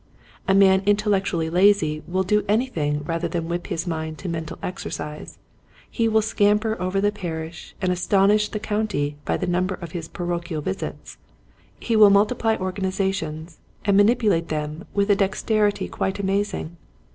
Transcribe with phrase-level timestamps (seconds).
[0.47, 5.37] A man intellectually lazy will do anything rather than whip his mind to mental exercise.
[5.91, 10.07] He will scamper over the parish and astonish the county by the number of his
[10.07, 11.19] parochial visits.
[11.79, 16.77] He will multiply organizations and manipu late them with a dexterity quite amazing.